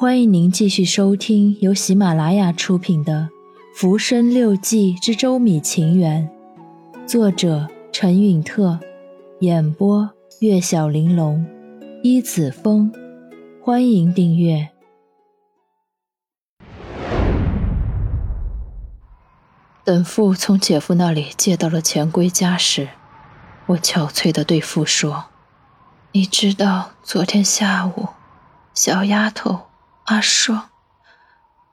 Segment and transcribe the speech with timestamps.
[0.00, 3.28] 欢迎您继续收听由喜马拉雅出品的
[3.78, 6.26] 《浮生六记之周米情缘》，
[7.06, 8.80] 作者陈允特，
[9.40, 10.08] 演播
[10.40, 11.44] 月小玲珑、
[12.02, 12.90] 一子风。
[13.62, 14.70] 欢迎订阅。
[19.84, 22.88] 等父从姐夫那里借到了钱归家时，
[23.66, 25.26] 我憔悴的对父说
[26.12, 28.08] ：“你知道昨天下午，
[28.72, 29.64] 小丫头。”
[30.10, 30.70] 阿双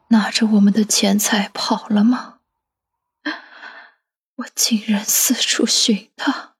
[0.10, 2.36] 拿着我们的钱财跑了吗？
[4.38, 6.54] 我竟然四处寻他，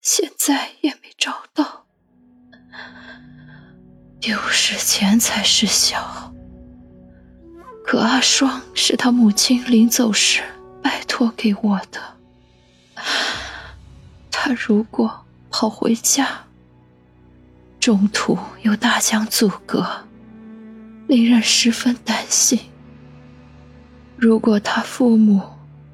[0.00, 1.84] 现在也没找到。
[4.18, 6.32] 丢失钱财是小，
[7.84, 10.42] 可阿双是他母亲临走时
[10.82, 12.16] 拜托给我的。
[14.30, 16.46] 他如果跑回家，
[17.78, 20.07] 中途有大江阻隔。
[21.08, 22.60] 令人十分担心。
[24.16, 25.42] 如果他父母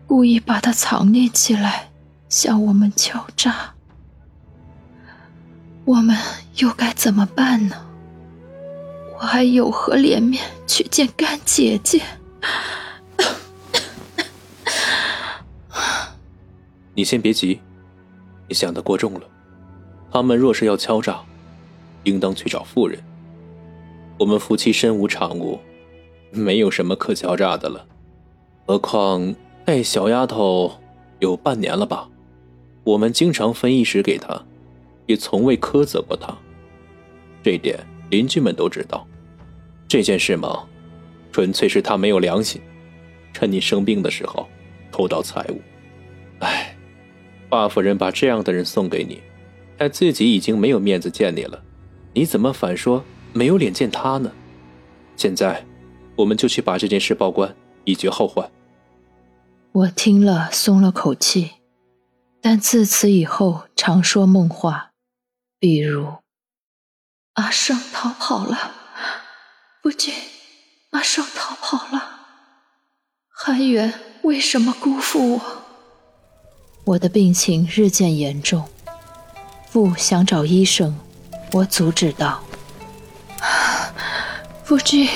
[0.06, 1.90] 故意把他藏匿起来，
[2.28, 3.74] 向我们敲诈，
[5.84, 6.18] 我们
[6.56, 7.76] 又该怎么办呢？
[9.14, 12.02] 我还有何脸面去见干姐姐？
[16.94, 17.60] 你先别急，
[18.48, 19.20] 你想的过重了。
[20.10, 21.20] 他们若是要敲诈，
[22.02, 23.00] 应当去找妇人。
[24.18, 25.58] 我们夫妻身无长物，
[26.30, 27.84] 没有什么可敲诈的了。
[28.66, 29.34] 何况
[29.64, 30.72] 带小丫头
[31.18, 32.08] 有半年了吧？
[32.84, 34.40] 我们经常分一食给她，
[35.06, 36.36] 也从未苛责过她。
[37.42, 37.78] 这点
[38.10, 39.06] 邻居们都知道。
[39.88, 40.64] 这件事嘛，
[41.32, 42.60] 纯粹是他没有良心，
[43.32, 44.46] 趁你生病的时候
[44.90, 45.60] 偷盗财物。
[46.38, 46.76] 哎，
[47.50, 49.20] 华夫人把这样的人送给你，
[49.76, 51.62] 她自己已经没有面子见你了，
[52.12, 53.04] 你怎么反说？
[53.34, 54.32] 没有脸见他呢。
[55.16, 55.66] 现在，
[56.16, 57.54] 我们就去把这件事报官，
[57.84, 58.50] 以绝后患。
[59.72, 61.50] 我听了松了口气，
[62.40, 64.92] 但自此以后常说梦话，
[65.58, 66.06] 比如
[67.34, 68.72] 阿胜逃跑了，
[69.82, 70.14] 夫君，
[70.90, 72.02] 阿胜逃跑了，
[73.28, 75.40] 韩元为什么辜负我？
[76.84, 78.68] 我的病情日渐严重，
[79.68, 80.96] 父想找医生，
[81.52, 82.44] 我阻止道。
[84.64, 85.06] 夫君，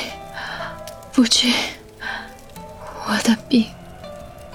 [1.11, 1.51] 夫君，
[3.07, 3.65] 我的病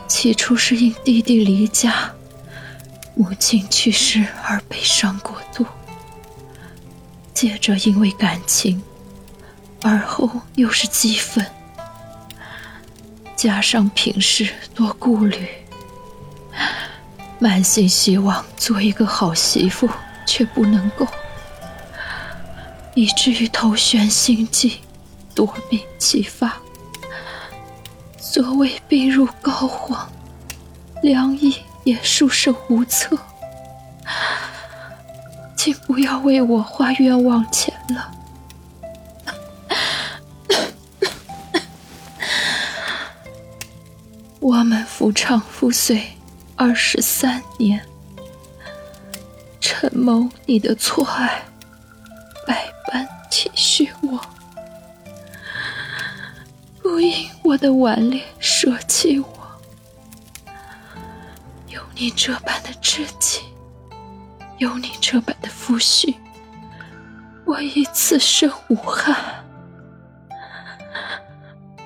[0.07, 2.13] 起初是因弟弟离家、
[3.15, 5.65] 母亲去世而悲伤过度，
[7.33, 8.83] 接着因为感情，
[9.81, 11.43] 而后又是激愤，
[13.35, 15.47] 加上平时多顾虑，
[17.39, 19.89] 满心希望做一个好媳妇，
[20.27, 21.07] 却不能够。
[22.95, 24.79] 以至于头悬心悸，
[25.33, 26.57] 夺命齐发。
[28.17, 30.07] 所谓病入膏肓，
[31.01, 33.17] 良医也束手无策。
[35.55, 38.11] 请不要为我花冤枉钱了。
[44.39, 46.03] 我们夫唱妇随
[46.55, 47.85] 二十三年，
[49.61, 51.43] 陈某你的错爱。
[53.63, 54.19] 体恤我，
[56.81, 59.27] 不因我的顽劣舍弃我。
[61.69, 63.39] 有你这般的知己，
[64.57, 66.13] 有你这般的夫婿，
[67.45, 69.15] 我已此生无憾。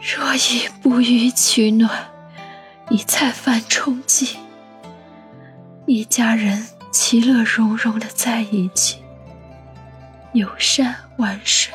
[0.02, 2.10] 若以不予取暖，
[2.90, 4.40] 以菜饭充饥，
[5.86, 9.04] 一家人其乐融融的在一起。
[10.34, 11.74] 游山玩水，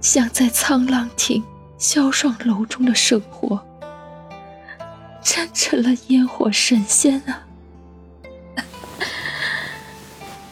[0.00, 1.44] 像在沧浪亭、
[1.78, 3.64] 萧爽楼中的生活，
[5.22, 7.42] 真成了烟火神仙啊！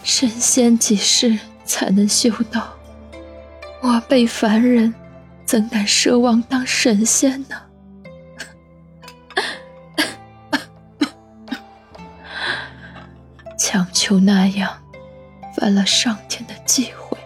[0.02, 2.74] 神仙几世才能修道？
[3.80, 4.94] 我辈凡人
[5.46, 7.62] 怎敢奢望当神仙呢？
[13.58, 14.83] 强求那样。
[15.64, 17.16] 犯了上天的忌讳，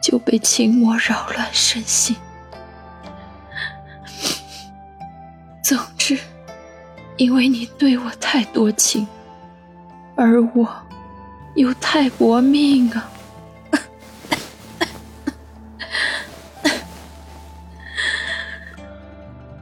[0.00, 2.14] 就被情魔扰乱身心。
[5.64, 6.16] 总之，
[7.16, 9.04] 因为你对我太多情，
[10.14, 10.72] 而我
[11.56, 13.10] 又太薄命啊！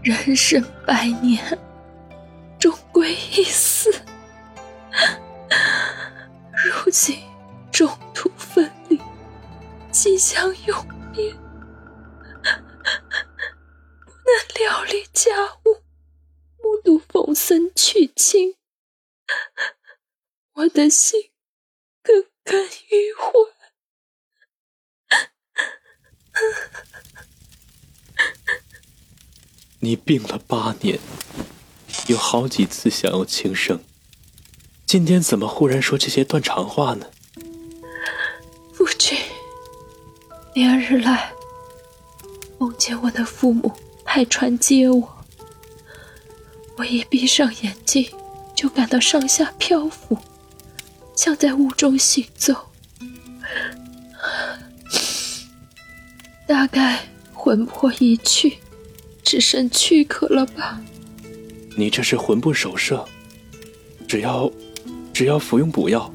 [0.02, 1.42] 人生百年，
[2.58, 3.90] 终归一死。
[7.74, 9.00] 中途分离，
[9.90, 11.40] 即将永别，不
[14.22, 15.82] 能料理家务，
[16.62, 18.54] 目睹冯僧娶亲，
[20.52, 21.32] 我的心
[22.00, 23.32] 耿耿于怀。
[29.80, 31.00] 你病了八年，
[32.06, 33.82] 有好几次想要轻生，
[34.86, 37.10] 今天怎么忽然说这些断肠话呢？
[40.54, 41.32] 连日来
[42.58, 43.72] 梦见我的父母
[44.04, 45.24] 派船接我，
[46.76, 48.08] 我一闭上眼睛
[48.54, 50.16] 就感到上下漂浮，
[51.16, 52.54] 像在雾中行走，
[56.46, 57.00] 大概
[57.32, 58.58] 魂魄已去。
[59.24, 60.80] 只剩躯壳了吧？
[61.76, 63.04] 你这是魂不守舍，
[64.06, 64.52] 只要
[65.14, 66.12] 只要服用补药，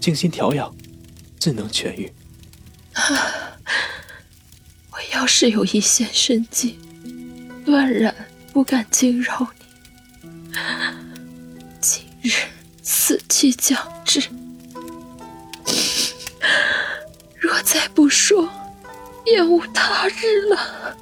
[0.00, 0.74] 静心调养，
[1.38, 2.12] 自能痊愈。
[5.12, 6.78] 要是有一线生机，
[7.64, 8.14] 断然
[8.52, 9.64] 不敢惊扰你。
[11.80, 12.30] 今日
[12.82, 14.22] 死期将至，
[17.38, 18.48] 若再不说，
[19.24, 20.96] 便无他日了。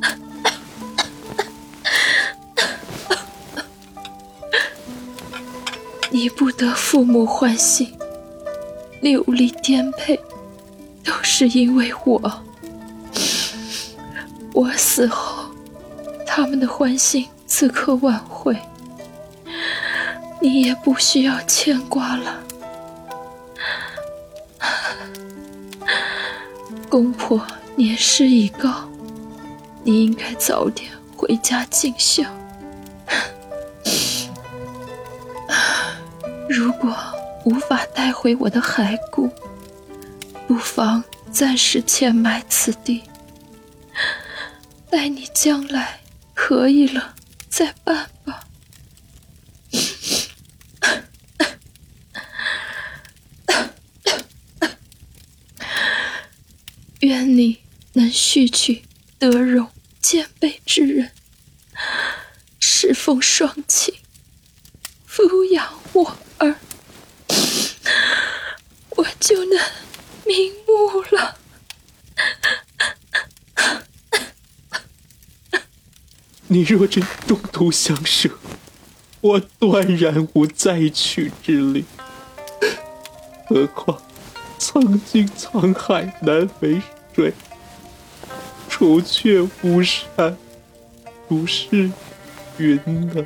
[6.10, 7.96] 你不得父母欢心，
[9.00, 10.20] 流离颠沛，
[11.02, 12.44] 都是因为我。
[14.52, 15.44] 我死后，
[16.26, 18.56] 他们的欢心自可挽回，
[20.40, 22.38] 你也不需要牵挂了。
[26.88, 27.40] 公婆
[27.76, 28.88] 年事已高，
[29.84, 32.24] 你应该早点回家尽孝。
[36.48, 36.94] 如果
[37.44, 39.30] 无法带回我的骸骨，
[40.48, 43.04] 不妨暂时迁埋此地，
[44.90, 46.00] 待你将来
[46.34, 47.14] 可以了
[47.48, 48.44] 再办吧。
[57.00, 57.62] 愿你
[57.94, 58.82] 能续娶
[59.18, 59.70] 德容
[60.02, 61.12] 兼备之人，
[62.58, 63.94] 侍奉双亲，
[65.08, 66.18] 抚养我。
[66.38, 66.56] 儿，
[68.90, 69.58] 我就能
[70.24, 71.39] 瞑目了。
[76.52, 78.28] 你若真中途相舍，
[79.20, 81.84] 我断然无再娶之理。
[83.48, 84.02] 何况
[84.58, 86.82] 曾经沧海难为
[87.14, 87.32] 水，
[88.68, 90.36] 除却巫山
[91.28, 91.88] 不是
[92.58, 92.80] 云
[93.14, 93.24] 呢？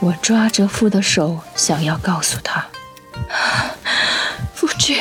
[0.00, 2.66] 我抓着父的手，想要告诉他
[4.52, 4.98] ：“夫君，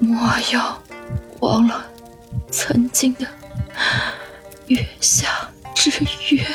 [0.00, 0.18] 莫
[0.52, 0.82] 要
[1.38, 1.86] 忘了
[2.50, 3.24] 曾经的
[4.70, 5.90] 月下之
[6.28, 6.46] 约。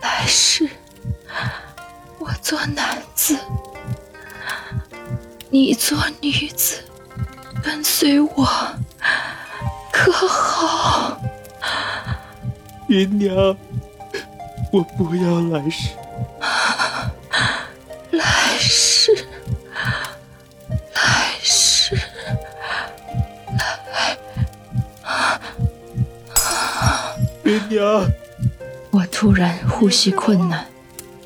[0.00, 0.66] 来世
[2.18, 3.38] 我做男子，
[5.50, 6.82] 你做女子，
[7.62, 8.48] 跟随我，
[9.92, 11.20] 可好？”
[12.88, 13.56] 芸娘。
[14.72, 15.90] 我不要来世，
[27.68, 28.06] 娘。
[28.90, 30.66] 我突然呼吸困难，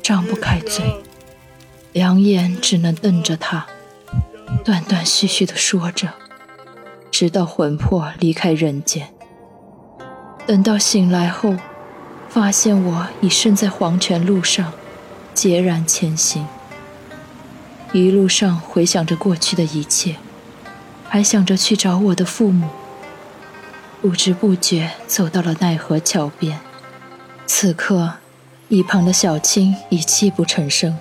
[0.01, 1.01] 张不开嘴，
[1.91, 3.65] 两眼只能瞪着他，
[4.63, 6.09] 断断续续的说着，
[7.11, 9.13] 直到魂魄离开人间。
[10.45, 11.55] 等到醒来后。
[12.29, 14.73] 发现我已身在黄泉路上，
[15.35, 16.47] 孑然前行。
[17.91, 20.15] 一路上回想着过去的一切，
[21.07, 22.69] 还想着去找我的父母。
[24.03, 26.59] 不知不觉走到了奈何桥边，
[27.47, 28.15] 此刻，
[28.67, 30.97] 一旁的小青已泣不成声。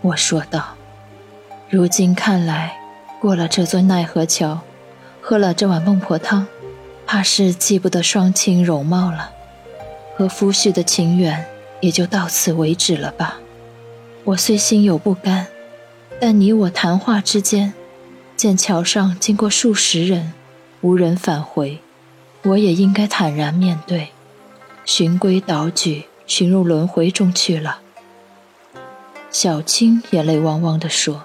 [0.00, 0.74] 我说道
[1.70, 2.80] ：“如今看来，
[3.20, 4.58] 过了这座奈何桥，
[5.20, 6.48] 喝了这碗孟婆汤，
[7.06, 9.30] 怕是记不得双亲容貌了。”
[10.18, 11.46] 和夫婿的情缘
[11.80, 13.38] 也就到此为止了吧。
[14.24, 15.46] 我虽心有不甘，
[16.20, 17.72] 但你我谈话之间，
[18.36, 20.32] 见桥上经过数十人，
[20.80, 21.78] 无人返回，
[22.46, 24.10] 我也应该坦然面对，
[24.84, 27.80] 循规蹈矩，寻入轮回中去了。
[29.32, 31.24] 小青眼泪汪汪地说：“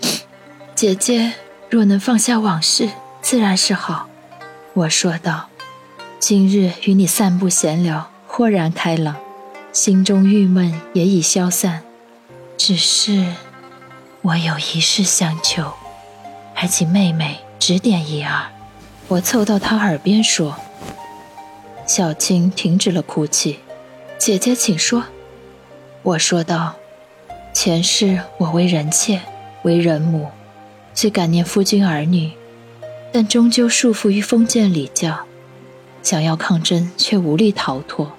[0.76, 1.32] 姐姐
[1.68, 2.88] 若能放下往事，
[3.20, 4.08] 自然是好。”
[4.74, 5.48] 我说道。
[6.20, 9.16] 今日与你散步闲聊，豁然开朗，
[9.72, 11.82] 心中郁闷也已消散。
[12.56, 13.26] 只是
[14.20, 15.72] 我有一事相求。
[16.54, 18.46] 还请妹妹指点一二。
[19.12, 20.56] 我凑到她耳边说。
[21.86, 23.58] 小青停止了哭泣，
[24.16, 25.04] 姐姐请说。
[26.02, 26.76] 我说道
[27.52, 29.20] ：“前世我为人妾，
[29.64, 30.28] 为人母，
[30.94, 32.32] 虽感念夫君儿女，
[33.12, 35.26] 但终究束缚于封建礼教，
[36.02, 38.12] 想要抗争却无力逃脱。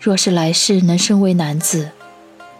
[0.00, 1.90] 若是来世能身为男子，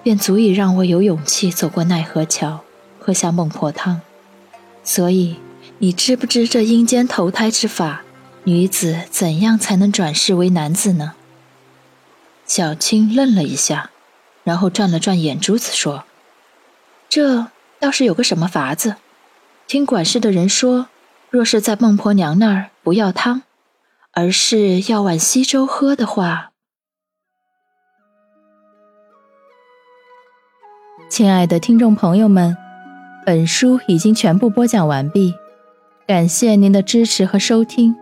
[0.03, 2.61] 便足以让我有勇气走过奈何桥，
[2.99, 4.03] 喝下孟婆汤。
[4.85, 5.37] 所以，
[5.81, 8.03] 你知不知这阴间投胎之法？”
[8.45, 11.15] 女子怎样才能转世为男子呢？
[12.47, 13.91] 小青愣了一下，
[14.45, 16.05] 然后转了转眼珠子，说
[17.09, 18.97] ：“这倒是有个什么法子。
[19.67, 20.89] 听管事的人说，
[21.29, 23.43] 若是在孟婆娘那儿不要汤，
[24.13, 26.53] 而是要碗稀粥喝的话。”
[31.11, 32.57] 亲爱的听众朋友们，
[33.27, 35.35] 本书已经全部播讲完毕，
[36.11, 37.95] 感谢您的支持和收听。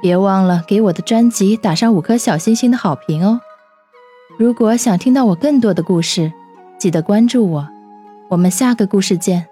[0.00, 3.40] 别忘了给我的专辑打上五颗小星星的好评哦！
[4.38, 6.32] 如果想听到我更多的故事，
[6.78, 7.68] 记得关注我。
[8.28, 9.48] 我们下个故事见。